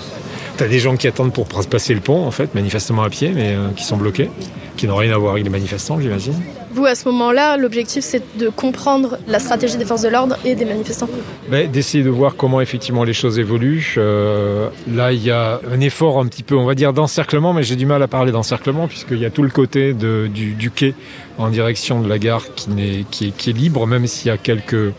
T'as 0.56 0.68
des 0.68 0.78
gens 0.78 0.96
qui 0.96 1.06
attendent 1.06 1.34
pour 1.34 1.46
passer 1.46 1.92
le 1.92 2.00
pont, 2.00 2.26
en 2.26 2.30
fait, 2.30 2.54
manifestement 2.54 3.02
à 3.02 3.10
pied, 3.10 3.30
mais 3.34 3.54
euh, 3.54 3.68
qui 3.76 3.84
sont 3.84 3.98
bloqués, 3.98 4.30
qui 4.78 4.86
n'ont 4.86 4.96
rien 4.96 5.12
à 5.12 5.18
voir 5.18 5.32
avec 5.32 5.44
les 5.44 5.50
manifestants, 5.50 6.00
j'imagine. 6.00 6.32
Vous, 6.72 6.86
à 6.86 6.94
ce 6.94 7.06
moment-là, 7.08 7.58
l'objectif, 7.58 8.02
c'est 8.02 8.22
de 8.38 8.48
comprendre 8.48 9.18
la 9.28 9.38
stratégie 9.38 9.76
des 9.76 9.84
forces 9.84 10.00
de 10.00 10.08
l'ordre 10.08 10.38
et 10.46 10.54
des 10.54 10.64
manifestants 10.64 11.10
ben, 11.50 11.70
D'essayer 11.70 12.02
de 12.02 12.08
voir 12.08 12.36
comment 12.36 12.62
effectivement 12.62 13.04
les 13.04 13.12
choses 13.12 13.38
évoluent. 13.38 13.96
Euh, 13.98 14.70
là, 14.90 15.12
il 15.12 15.22
y 15.22 15.30
a 15.30 15.60
un 15.70 15.80
effort 15.80 16.18
un 16.18 16.26
petit 16.26 16.42
peu, 16.42 16.56
on 16.56 16.64
va 16.64 16.74
dire, 16.74 16.94
d'encerclement, 16.94 17.52
mais 17.52 17.62
j'ai 17.62 17.76
du 17.76 17.84
mal 17.84 18.02
à 18.02 18.08
parler 18.08 18.32
d'encerclement, 18.32 18.88
puisqu'il 18.88 19.18
y 19.18 19.26
a 19.26 19.30
tout 19.30 19.42
le 19.42 19.50
côté 19.50 19.92
du, 19.92 20.70
quai 20.74 20.94
en 21.36 21.50
direction 21.50 22.00
de 22.00 22.08
la 22.08 22.18
gare 22.18 22.44
qui, 22.54 22.70
est, 22.78 23.10
qui, 23.10 23.28
est, 23.28 23.36
qui 23.36 23.50
est 23.50 23.54
libre, 23.54 23.86
même 23.86 24.06
s'il 24.06 24.28
y 24.28 24.30
a 24.30 24.38
quelques 24.38 24.94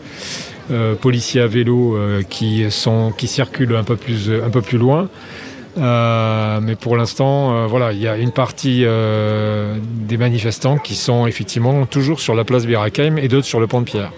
euh, 0.70 0.94
policiers 0.94 1.40
à 1.40 1.48
vélo 1.48 1.98
qui, 2.28 2.70
sont, 2.70 3.12
qui 3.16 3.26
circulent 3.26 3.74
un 3.74 3.84
peu 3.84 3.96
plus, 3.96 4.30
un 4.30 4.50
peu 4.50 4.62
plus 4.62 4.78
loin. 4.78 5.08
Euh, 5.78 6.60
mais 6.62 6.76
pour 6.76 6.96
l'instant, 6.96 7.52
euh, 7.52 7.66
voilà, 7.66 7.92
il 7.92 8.00
y 8.00 8.08
a 8.08 8.16
une 8.16 8.32
partie 8.32 8.82
euh, 8.84 9.76
des 9.82 10.16
manifestants 10.16 10.78
qui 10.78 10.94
sont 10.94 11.26
effectivement 11.26 11.86
toujours 11.86 12.20
sur 12.20 12.34
la 12.34 12.44
place 12.44 12.66
Birakeim 12.66 13.16
et 13.18 13.28
d'autres 13.28 13.46
sur 13.46 13.60
le 13.60 13.66
pont 13.66 13.80
de 13.80 13.84
Pierre. 13.84 14.12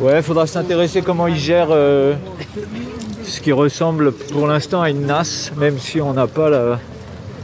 Ouais, 0.00 0.16
il 0.16 0.22
faudra 0.22 0.46
s'intéresser 0.46 1.02
comment 1.02 1.26
ils 1.26 1.36
gèrent 1.36 1.68
ce 1.68 3.40
qui 3.40 3.52
ressemble 3.52 4.12
pour 4.12 4.46
l'instant 4.46 4.80
à 4.80 4.90
une 4.90 5.06
NAS, 5.06 5.52
même 5.56 5.78
si 5.78 6.00
on 6.00 6.14
n'a 6.14 6.26
pas 6.26 6.48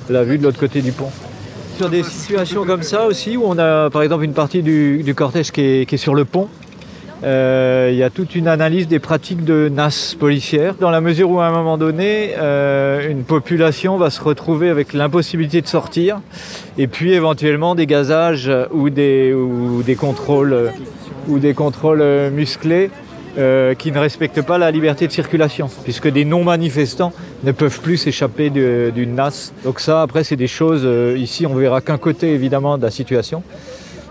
la, 0.09 0.25
vue 0.25 0.39
de 0.39 0.45
l'autre 0.45 0.59
côté 0.59 0.81
du 0.81 0.93
pont. 0.93 1.11
Sur 1.77 1.91
des 1.91 2.03
situations 2.03 2.65
comme 2.65 2.83
ça 2.83 3.07
aussi, 3.07 3.37
où 3.37 3.45
on 3.45 3.59
a 3.59 3.91
par 3.91 4.03
exemple 4.03 4.25
une 4.25 4.33
partie 4.33 4.63
du, 4.63 5.15
cortège 5.15 5.53
qui 5.53 5.61
est 5.61 5.97
sur 5.97 6.15
le 6.15 6.25
pont, 6.25 6.49
il 7.23 7.97
y 7.97 8.03
a 8.03 8.11
toute 8.11 8.35
une 8.35 8.49
analyse 8.49 8.87
des 8.87 8.99
pratiques 8.99 9.45
de 9.45 9.69
NAS 9.69 10.15
policières, 10.19 10.75
dans 10.75 10.91
la 10.91 11.01
mesure 11.01 11.31
où 11.31 11.41
à 11.41 11.47
un 11.47 11.51
moment 11.51 11.79
donné, 11.79 12.31
euh, 12.39 13.11
une 13.11 13.25
population 13.25 13.97
va 13.97 14.11
se 14.11 14.21
retrouver 14.21 14.69
avec 14.69 14.93
l'impossibilité 14.93 15.61
de 15.61 15.67
sortir, 15.67 16.21
et 16.77 16.87
puis 16.87 17.13
éventuellement 17.13 17.75
des 17.75 17.87
gazages 17.87 18.51
ou 18.73 18.91
des, 18.91 19.33
ou 19.33 19.83
des 19.83 19.97
contrôles, 19.97 20.71
ou 21.27 21.39
des 21.39 21.55
contrôles 21.55 22.05
musclés 22.31 22.91
euh, 23.37 23.75
qui 23.75 23.93
ne 23.93 23.99
respectent 23.99 24.43
pas 24.43 24.59
la 24.59 24.71
liberté 24.71 25.07
de 25.07 25.13
circulation, 25.13 25.69
puisque 25.85 26.09
des 26.09 26.25
non-manifestants 26.25 27.13
ne 27.45 27.53
peuvent 27.53 27.81
plus 27.81 27.97
s'échapper 27.97 28.51
d'une 28.51 29.15
NAS. 29.15 29.53
Donc 29.65 29.81
ça, 29.81 30.03
après, 30.03 30.25
c'est 30.25 30.37
des 30.37 30.47
choses, 30.47 30.89
ici, 31.17 31.47
on 31.47 31.55
verra 31.55 31.81
qu'un 31.81 31.99
côté, 31.99 32.33
évidemment, 32.33 32.79
de 32.79 32.83
la 32.83 32.91
situation 32.91 33.43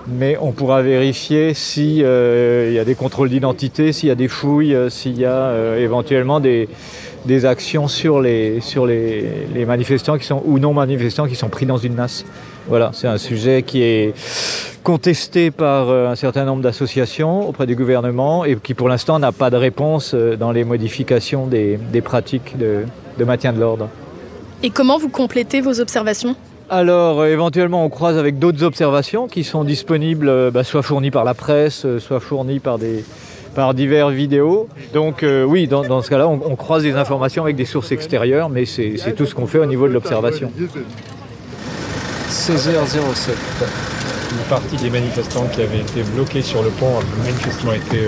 mais 0.08 0.38
on 0.40 0.52
pourra 0.52 0.82
vérifier 0.82 1.54
s'il 1.54 2.04
euh, 2.04 2.72
y 2.74 2.80
a 2.80 2.86
des 2.86 2.96
contrôles 2.96 3.30
d'identité, 3.30 3.92
s'il 3.92 4.10
y 4.10 4.12
a 4.12 4.16
des 4.16 4.28
fouilles, 4.28 4.74
euh, 4.74 4.90
s'il 4.90 5.18
y 5.20 5.26
a 5.26 5.32
euh, 5.32 5.84
éventuellement 5.84 6.40
des, 6.40 6.68
actions 7.44 7.90
sur, 7.90 8.22
les, 8.22 8.62
sur 8.62 8.86
les, 8.86 9.66
manifestants 9.68 10.18
qui 10.18 10.26
sont, 10.26 10.42
ou 10.46 10.60
non 10.60 10.74
manifestants 10.74 11.28
qui 11.28 11.36
sont 11.36 11.50
pris 11.50 11.66
dans 11.66 11.78
une 11.78 11.96
NAS. 11.96 12.24
Voilà, 12.70 12.92
c'est 12.94 13.08
un 13.08 13.18
sujet 13.18 13.64
qui 13.64 13.82
est 13.82 14.14
contesté 14.84 15.52
par 15.52 15.90
un 15.90 16.16
certain 16.16 16.46
nombre 16.46 16.64
d'associations 16.64 17.50
auprès 17.50 17.66
du 17.66 17.76
gouvernement 17.76 18.46
et 18.46 18.56
qui 18.56 18.74
pour 18.74 18.88
l'instant 18.88 19.20
n'a 19.20 19.34
pas 19.34 19.50
de 19.50 19.58
réponse 19.58 20.16
dans 20.16 20.54
les 20.54 20.64
modifications 20.64 21.48
des, 21.48 21.78
pratiques 22.02 22.58
de, 22.58 22.84
de 23.18 23.24
maintien 23.26 23.52
de 23.52 23.60
l'ordre. 23.60 23.90
Et 24.64 24.70
comment 24.70 24.98
vous 24.98 25.10
complétez 25.10 25.60
vos 25.60 25.82
observations? 25.82 26.36
Alors, 26.70 27.22
euh, 27.22 27.32
éventuellement, 27.32 27.86
on 27.86 27.90
croise 27.90 28.18
avec 28.18 28.40
d'autres 28.40 28.64
observations 28.64 29.28
qui 29.28 29.46
sont 29.46 29.64
disponibles, 29.64 30.28
euh, 30.28 30.52
bah, 30.52 30.66
soit 30.66 30.82
fournies 30.82 31.12
par 31.12 31.24
la 31.24 31.34
presse, 31.34 31.86
euh, 31.86 32.00
soit 32.00 32.20
fournies 32.20 32.60
par, 32.60 32.78
des, 32.78 33.06
par 33.56 33.74
divers 33.74 34.10
vidéos. 34.10 34.68
Donc, 34.94 35.24
oui, 35.24 35.68
dans, 35.68 36.02
ce 36.02 36.10
cas-là, 36.10 36.28
on, 36.28 36.56
croise 36.56 36.84
des 36.84 36.96
informations 36.96 37.44
avec 37.44 37.56
des 37.56 37.66
sources 37.66 37.92
extérieures, 37.92 38.50
mais 38.50 38.66
c'est 38.66 39.16
tout 39.16 39.26
ce 39.26 39.34
qu'on 39.34 39.48
fait 39.48 39.60
au 39.60 39.66
niveau 39.66 39.88
de 39.88 39.94
l'observation. 39.94 40.52
16h07. 42.30 43.32
Une 44.32 44.50
partie 44.50 44.76
des 44.76 44.90
manifestants 44.90 45.48
qui 45.54 45.62
avaient 45.62 45.80
été 45.80 46.04
bloqués 46.04 46.42
sur 46.42 46.62
le 46.62 46.70
pont 46.70 47.00
a 47.00 47.26
manifestement 47.26 47.74
été 47.74 48.02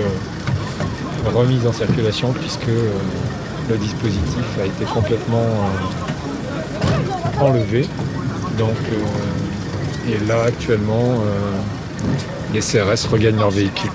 remise 1.34 1.66
en 1.66 1.72
circulation 1.72 2.32
puisque 2.32 2.68
le 3.70 3.76
dispositif 3.78 4.58
a 4.60 4.66
été 4.66 4.84
complètement 4.84 5.46
enlevé. 7.40 7.86
Donc, 8.60 8.76
euh, 8.92 10.12
et 10.12 10.26
là, 10.26 10.42
actuellement, 10.42 11.14
euh, 11.14 12.52
les 12.52 12.60
CRS 12.60 13.08
regagnent 13.10 13.38
leur 13.38 13.48
véhicule. 13.48 13.90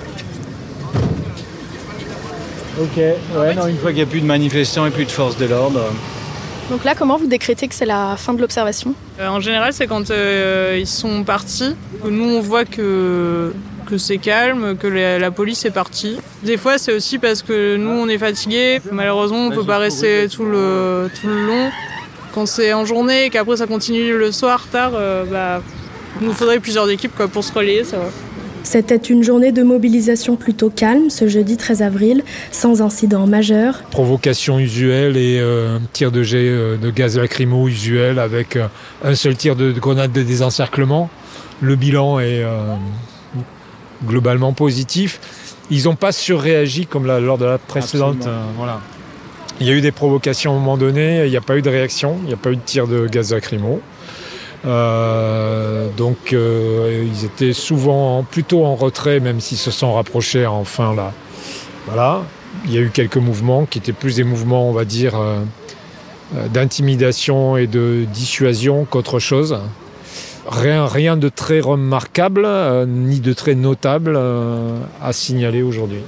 Ok, 2.80 2.96
ouais, 2.96 3.54
non, 3.54 3.68
une 3.68 3.78
fois 3.78 3.90
qu'il 3.90 3.98
n'y 3.98 4.02
a 4.02 4.06
plus 4.06 4.20
de 4.20 4.26
manifestants 4.26 4.84
et 4.84 4.90
plus 4.90 5.04
de 5.04 5.12
force 5.12 5.36
de 5.36 5.46
l'ordre. 5.46 5.80
Donc 6.68 6.82
là, 6.82 6.96
comment 6.96 7.16
vous 7.16 7.28
décrétez 7.28 7.68
que 7.68 7.76
c'est 7.76 7.86
la 7.86 8.16
fin 8.16 8.34
de 8.34 8.40
l'observation? 8.40 8.92
Euh, 9.20 9.28
En 9.28 9.38
général, 9.38 9.72
c'est 9.72 9.86
quand 9.86 10.10
ils 10.10 10.86
sont 10.86 11.22
partis. 11.22 11.76
Nous, 12.04 12.28
on 12.28 12.40
voit 12.40 12.64
que, 12.64 13.52
que 13.88 13.98
c'est 13.98 14.18
calme, 14.18 14.76
que 14.76 14.88
la, 14.88 15.30
police 15.30 15.64
est 15.64 15.70
partie. 15.70 16.18
Des 16.42 16.56
fois, 16.56 16.76
c'est 16.78 16.92
aussi 16.92 17.18
parce 17.18 17.42
que 17.42 17.76
nous, 17.76 17.90
on 17.90 18.08
est 18.08 18.18
fatigués. 18.18 18.80
Malheureusement, 18.90 19.46
on 19.46 19.50
ne 19.50 19.54
peut 19.54 19.64
pas 19.64 19.78
rester 19.78 20.26
tout 20.28 20.44
le, 20.44 21.08
tout 21.20 21.28
le 21.28 21.46
long 21.46 21.70
quand 22.36 22.44
c'est 22.44 22.74
en 22.74 22.84
journée 22.84 23.24
et 23.24 23.30
qu'après 23.30 23.56
ça 23.56 23.66
continue 23.66 24.14
le 24.14 24.30
soir 24.30 24.66
tard, 24.70 24.92
euh, 24.94 25.24
bah, 25.24 25.62
il 26.20 26.26
nous 26.26 26.34
faudrait 26.34 26.60
plusieurs 26.60 26.88
équipes 26.90 27.16
quoi, 27.16 27.28
pour 27.28 27.42
se 27.42 27.50
relayer, 27.50 27.82
ça 27.82 27.96
va. 27.96 28.04
C'était 28.62 28.96
une 28.96 29.22
journée 29.22 29.52
de 29.52 29.62
mobilisation 29.62 30.36
plutôt 30.36 30.68
calme 30.68 31.08
ce 31.08 31.28
jeudi 31.28 31.56
13 31.56 31.80
avril, 31.80 32.24
sans 32.50 32.82
incident 32.82 33.26
majeur. 33.26 33.84
Provocation 33.90 34.58
usuelle 34.58 35.16
et 35.16 35.38
euh, 35.40 35.78
tir 35.94 36.12
de 36.12 36.22
jet 36.22 36.46
euh, 36.50 36.76
de 36.76 36.90
gaz 36.90 37.16
lacrymo 37.16 37.68
usuel 37.68 38.18
avec 38.18 38.58
un 39.02 39.14
seul 39.14 39.34
tir 39.34 39.56
de, 39.56 39.72
grenade 39.72 40.12
de 40.12 40.22
désencerclement. 40.22 41.08
Le 41.62 41.74
bilan 41.74 42.20
est 42.20 42.44
globalement 44.04 44.52
positif. 44.52 45.20
Ils 45.70 45.84
n'ont 45.84 45.96
pas 45.96 46.12
surréagi 46.12 46.84
comme 46.84 47.06
lors 47.06 47.38
de 47.38 47.46
la 47.46 47.56
précédente. 47.56 48.28
voilà. 48.58 48.82
Il 49.58 49.66
y 49.66 49.70
a 49.70 49.72
eu 49.72 49.80
des 49.80 49.92
provocations 49.92 50.52
à 50.52 50.54
un 50.54 50.58
moment 50.58 50.76
donné, 50.76 51.24
il 51.24 51.30
n'y 51.30 51.36
a 51.36 51.40
pas 51.40 51.56
eu 51.56 51.62
de 51.62 51.70
réaction, 51.70 52.18
il 52.22 52.28
n'y 52.28 52.34
a 52.34 52.36
pas 52.36 52.50
eu 52.50 52.56
de 52.56 52.60
tir 52.60 52.86
de 52.86 53.06
gaz 53.06 53.32
lacrymo. 53.32 53.80
Euh, 54.66 55.88
donc 55.96 56.32
euh, 56.32 57.06
ils 57.06 57.24
étaient 57.24 57.54
souvent 57.54 58.22
plutôt 58.22 58.66
en 58.66 58.74
retrait, 58.74 59.18
même 59.18 59.40
s'ils 59.40 59.58
se 59.58 59.70
sont 59.70 59.94
rapprochés 59.94 60.44
enfin 60.44 60.94
là. 60.94 61.12
Voilà. 61.86 62.22
il 62.66 62.74
y 62.74 62.78
a 62.78 62.80
eu 62.80 62.90
quelques 62.90 63.16
mouvements 63.16 63.64
qui 63.64 63.78
étaient 63.78 63.92
plus 63.92 64.16
des 64.16 64.24
mouvements, 64.24 64.68
on 64.68 64.72
va 64.72 64.84
dire, 64.84 65.14
d'intimidation 66.52 67.56
et 67.56 67.66
de 67.66 68.04
dissuasion 68.12 68.84
qu'autre 68.84 69.20
chose. 69.20 69.58
Rien, 70.48 70.86
rien 70.86 71.16
de 71.16 71.28
très 71.28 71.60
remarquable, 71.60 72.46
ni 72.88 73.20
de 73.20 73.32
très 73.32 73.54
notable 73.54 74.18
à 75.00 75.12
signaler 75.12 75.62
aujourd'hui. 75.62 76.00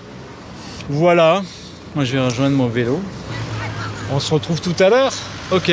Voilà, 0.91 1.43
moi 1.95 2.05
je 2.05 2.13
vais 2.13 2.25
rejoindre 2.25 2.57
mon 2.57 2.67
vélo. 2.67 2.99
On 4.13 4.21
se 4.21 4.33
retrouve 4.33 4.61
tout 4.61 4.77
à 4.79 4.89
l'heure 4.89 5.13
Ok. 5.53 5.71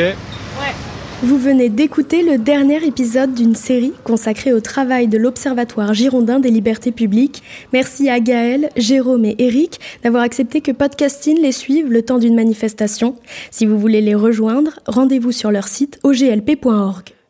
Vous 1.23 1.37
venez 1.39 1.69
d'écouter 1.69 2.23
le 2.23 2.37
dernier 2.37 2.85
épisode 2.85 3.33
d'une 3.33 3.55
série 3.55 3.93
consacrée 4.03 4.51
au 4.51 4.59
travail 4.59 5.07
de 5.07 5.17
l'Observatoire 5.17 5.93
girondin 5.93 6.39
des 6.39 6.51
libertés 6.51 6.91
publiques. 6.91 7.41
Merci 7.71 8.09
à 8.09 8.19
Gaël, 8.19 8.69
Jérôme 8.75 9.23
et 9.23 9.35
Eric 9.39 9.79
d'avoir 10.03 10.23
accepté 10.23 10.59
que 10.59 10.73
Podcasting 10.73 11.39
les 11.41 11.53
suive 11.53 11.89
le 11.89 12.01
temps 12.01 12.19
d'une 12.19 12.35
manifestation. 12.35 13.15
Si 13.49 13.65
vous 13.65 13.79
voulez 13.79 14.01
les 14.01 14.15
rejoindre, 14.15 14.79
rendez-vous 14.85 15.31
sur 15.31 15.51
leur 15.51 15.69
site 15.69 15.99
oglp.org. 16.03 17.14